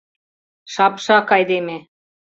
[0.73, 1.77] Шапшак айдеме!..